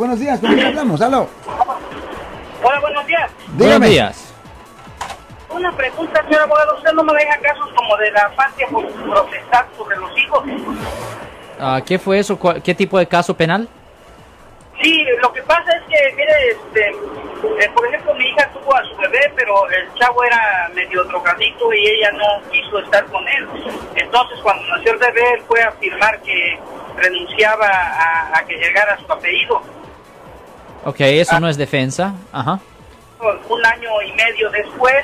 Buenos 0.00 0.20
días, 0.20 0.38
¿con 0.38 0.54
quién 0.54 0.64
hablamos? 0.64 1.00
¡Aló! 1.02 1.28
Hola, 2.62 2.78
buenos 2.78 3.04
días. 3.08 3.28
Dígame. 3.56 3.78
Buenos 3.78 3.88
días. 3.90 4.34
Una 5.50 5.72
pregunta, 5.76 6.22
señor 6.22 6.42
abogado. 6.42 6.76
¿Usted 6.76 6.92
no 6.92 7.02
maneja 7.02 7.36
casos 7.40 7.68
como 7.74 7.96
de 7.96 8.08
la 8.12 8.30
patria 8.36 8.68
por 8.68 8.86
protestar 8.92 9.66
sobre 9.76 9.96
los 9.96 10.16
hijos? 10.16 10.44
Ah, 11.58 11.80
¿Qué 11.84 11.98
fue 11.98 12.20
eso? 12.20 12.38
¿Cuál- 12.38 12.62
¿Qué 12.62 12.76
tipo 12.76 12.96
de 12.96 13.08
caso 13.08 13.36
penal? 13.36 13.68
Sí, 14.80 15.04
lo 15.20 15.32
que 15.32 15.42
pasa 15.42 15.64
es 15.72 15.82
que, 15.88 16.14
mire, 16.14 16.32
este, 16.52 16.90
eh, 17.64 17.70
por 17.74 17.84
ejemplo, 17.88 18.14
mi 18.14 18.24
hija 18.28 18.48
tuvo 18.52 18.76
a 18.76 18.84
su 18.84 18.94
bebé, 18.98 19.32
pero 19.34 19.68
el 19.68 19.92
chavo 19.94 20.22
era 20.22 20.70
medio 20.74 21.02
drogadito 21.06 21.72
y 21.72 21.84
ella 21.88 22.12
no 22.12 22.48
quiso 22.52 22.78
estar 22.78 23.04
con 23.06 23.26
él. 23.26 23.48
Entonces, 23.96 24.38
cuando 24.44 24.62
nació 24.76 24.92
el 24.92 24.98
bebé, 25.00 25.32
él 25.38 25.42
fue 25.48 25.60
a 25.60 25.70
afirmar 25.70 26.20
que 26.22 26.56
renunciaba 26.98 27.66
a, 27.66 28.38
a 28.38 28.44
que 28.46 28.54
llegara 28.58 28.96
su 29.04 29.12
apellido. 29.12 29.60
Ok, 30.88 31.00
eso 31.00 31.38
no 31.38 31.50
es 31.50 31.58
defensa. 31.58 32.14
Ajá. 32.32 32.58
Un 33.20 33.66
año 33.66 33.90
y 34.06 34.12
medio 34.12 34.48
después 34.50 34.94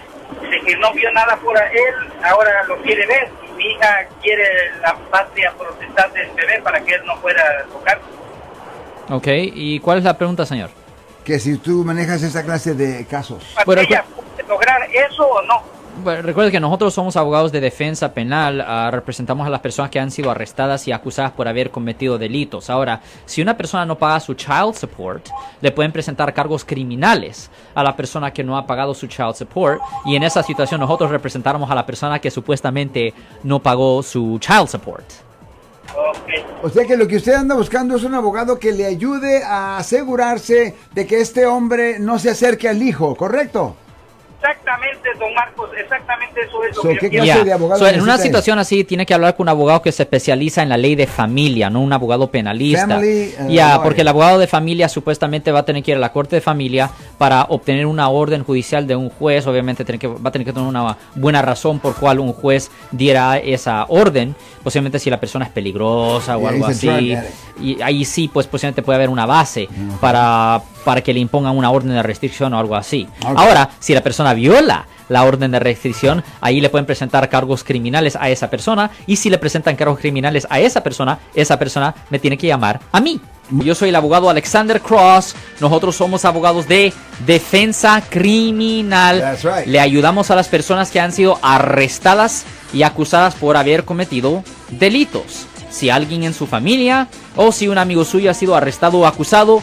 de 0.40 0.60
que 0.60 0.76
no 0.78 0.90
vio 0.94 1.12
nada 1.12 1.36
por 1.36 1.58
él, 1.58 1.94
ahora 2.24 2.64
lo 2.66 2.80
quiere 2.80 3.06
ver. 3.06 3.30
Mi 3.54 3.66
hija 3.66 4.08
quiere 4.22 4.44
la 4.80 4.96
patria 5.10 5.52
protestante 5.58 6.20
del 6.20 6.30
bebé 6.30 6.62
para 6.62 6.80
que 6.80 6.94
él 6.94 7.02
no 7.04 7.20
pueda 7.20 7.64
tocar. 7.70 8.00
Ok, 9.10 9.26
¿y 9.28 9.78
cuál 9.80 9.98
es 9.98 10.04
la 10.04 10.16
pregunta, 10.16 10.46
señor? 10.46 10.70
Que 11.22 11.38
si 11.38 11.58
tú 11.58 11.84
manejas 11.84 12.22
esa 12.22 12.42
clase 12.42 12.72
de 12.74 13.04
casos. 13.06 13.44
¿Para 13.54 13.66
Bueno, 13.66 13.82
ella 13.82 14.04
puede 14.14 14.48
lograr 14.48 14.88
eso 14.90 15.26
o 15.26 15.42
no? 15.42 15.73
Bueno, 16.02 16.22
recuerde 16.22 16.50
que 16.50 16.58
nosotros 16.58 16.92
somos 16.92 17.16
abogados 17.16 17.52
de 17.52 17.60
defensa 17.60 18.12
penal, 18.12 18.60
ah, 18.60 18.90
representamos 18.90 19.46
a 19.46 19.50
las 19.50 19.60
personas 19.60 19.90
que 19.90 20.00
han 20.00 20.10
sido 20.10 20.30
arrestadas 20.30 20.86
y 20.88 20.92
acusadas 20.92 21.32
por 21.32 21.46
haber 21.46 21.70
cometido 21.70 22.18
delitos. 22.18 22.68
Ahora, 22.68 23.00
si 23.26 23.40
una 23.40 23.56
persona 23.56 23.86
no 23.86 23.96
paga 23.96 24.18
su 24.18 24.34
child 24.34 24.74
support, 24.74 25.28
le 25.60 25.70
pueden 25.70 25.92
presentar 25.92 26.34
cargos 26.34 26.64
criminales 26.64 27.48
a 27.74 27.82
la 27.84 27.94
persona 27.94 28.32
que 28.32 28.42
no 28.42 28.58
ha 28.58 28.66
pagado 28.66 28.92
su 28.92 29.06
child 29.06 29.34
support 29.34 29.80
y 30.04 30.16
en 30.16 30.24
esa 30.24 30.42
situación 30.42 30.80
nosotros 30.80 31.10
representamos 31.10 31.70
a 31.70 31.74
la 31.74 31.86
persona 31.86 32.18
que 32.18 32.30
supuestamente 32.30 33.14
no 33.44 33.60
pagó 33.60 34.02
su 34.02 34.38
child 34.40 34.68
support. 34.68 35.04
O 36.62 36.68
sea 36.70 36.84
que 36.86 36.96
lo 36.96 37.06
que 37.06 37.16
usted 37.16 37.34
anda 37.34 37.54
buscando 37.54 37.96
es 37.96 38.02
un 38.02 38.14
abogado 38.14 38.58
que 38.58 38.72
le 38.72 38.84
ayude 38.84 39.44
a 39.44 39.76
asegurarse 39.76 40.74
de 40.92 41.06
que 41.06 41.20
este 41.20 41.46
hombre 41.46 41.98
no 42.00 42.18
se 42.18 42.30
acerque 42.30 42.68
al 42.68 42.82
hijo, 42.82 43.14
¿correcto? 43.14 43.76
Exactamente, 44.44 45.08
don 45.18 45.32
Marcos, 45.34 45.70
exactamente 45.80 46.40
eso 46.42 46.64
es 46.64 46.76
lo 46.76 46.82
So, 46.82 46.88
que 46.88 46.94
yo 46.94 47.00
¿qué 47.00 47.08
quiero. 47.10 47.24
clase 47.24 47.44
de 47.44 47.52
abogado 47.54 47.78
So, 47.80 47.88
en 47.88 48.00
una 48.02 48.18
situación 48.18 48.58
así 48.58 48.84
tiene 48.84 49.06
que 49.06 49.14
hablar 49.14 49.36
con 49.36 49.44
un 49.44 49.48
abogado 49.48 49.80
que 49.80 49.90
se 49.90 50.02
especializa 50.02 50.62
en 50.62 50.68
la 50.68 50.76
ley 50.76 50.94
de 50.96 51.06
familia, 51.06 51.70
no 51.70 51.80
un 51.80 51.92
abogado 51.92 52.30
penalista. 52.30 52.86
Family, 52.86 53.34
uh, 53.40 53.48
Ya, 53.48 53.82
porque 53.82 54.02
el 54.02 54.08
abogado 54.08 54.38
de 54.38 54.46
familia 54.46 54.88
supuestamente 54.90 55.50
va 55.50 55.60
a 55.60 55.64
tener 55.64 55.82
que 55.82 55.92
ir 55.92 55.96
a 55.96 56.00
la 56.00 56.12
corte 56.12 56.36
de 56.36 56.42
familia 56.42 56.90
para 57.16 57.44
obtener 57.44 57.86
una 57.86 58.08
orden 58.10 58.44
judicial 58.44 58.86
de 58.86 58.96
un 58.96 59.08
juez. 59.08 59.46
Obviamente 59.46 59.84
tiene 59.84 59.98
que, 59.98 60.08
va 60.08 60.28
a 60.28 60.32
tener 60.32 60.44
que 60.46 60.52
tener 60.52 60.68
una 60.68 60.96
buena 61.14 61.40
razón 61.40 61.78
por 61.78 61.94
cual 61.94 62.20
un 62.20 62.32
juez 62.34 62.70
diera 62.90 63.38
esa 63.38 63.86
orden. 63.88 64.34
Posiblemente 64.62 64.98
si 64.98 65.08
la 65.10 65.18
persona 65.20 65.46
es 65.46 65.50
peligrosa 65.52 66.36
o 66.36 66.40
Yeah, 66.40 66.48
algo 66.50 66.66
así. 66.66 67.16
Y 67.60 67.80
ahí 67.80 68.04
sí, 68.04 68.28
pues 68.28 68.46
posiblemente 68.46 68.82
puede 68.82 68.96
haber 68.96 69.08
una 69.08 69.24
base 69.26 69.68
para, 70.00 70.60
para 70.84 71.00
que 71.00 71.12
le 71.12 71.20
impongan 71.20 71.56
una 71.56 71.70
orden 71.70 71.92
de 71.92 72.02
restricción 72.02 72.54
o 72.54 72.58
algo 72.58 72.76
así. 72.76 73.08
Ahora, 73.24 73.70
si 73.78 73.94
la 73.94 74.02
persona 74.02 74.34
viola 74.34 74.86
la 75.08 75.24
orden 75.24 75.50
de 75.50 75.58
restricción, 75.58 76.24
ahí 76.40 76.60
le 76.60 76.70
pueden 76.70 76.86
presentar 76.86 77.28
cargos 77.28 77.64
criminales 77.64 78.16
a 78.16 78.30
esa 78.30 78.48
persona 78.50 78.90
y 79.06 79.16
si 79.16 79.30
le 79.30 79.38
presentan 79.38 79.76
cargos 79.76 79.98
criminales 79.98 80.46
a 80.50 80.60
esa 80.60 80.82
persona, 80.82 81.18
esa 81.34 81.58
persona 81.58 81.94
me 82.10 82.18
tiene 82.18 82.38
que 82.38 82.46
llamar 82.46 82.80
a 82.92 83.00
mí. 83.00 83.20
Yo 83.50 83.74
soy 83.74 83.90
el 83.90 83.96
abogado 83.96 84.30
Alexander 84.30 84.80
Cross, 84.80 85.34
nosotros 85.60 85.94
somos 85.94 86.24
abogados 86.24 86.66
de 86.66 86.94
defensa 87.26 88.02
criminal. 88.08 89.20
That's 89.20 89.44
right. 89.44 89.66
Le 89.66 89.80
ayudamos 89.80 90.30
a 90.30 90.34
las 90.34 90.48
personas 90.48 90.90
que 90.90 91.00
han 91.00 91.12
sido 91.12 91.38
arrestadas 91.42 92.46
y 92.72 92.84
acusadas 92.84 93.34
por 93.34 93.58
haber 93.58 93.84
cometido 93.84 94.42
delitos. 94.70 95.46
Si 95.68 95.90
alguien 95.90 96.22
en 96.22 96.32
su 96.32 96.46
familia 96.46 97.08
o 97.36 97.52
si 97.52 97.68
un 97.68 97.76
amigo 97.76 98.04
suyo 98.04 98.30
ha 98.30 98.34
sido 98.34 98.54
arrestado 98.54 99.00
o 99.00 99.06
acusado, 99.06 99.62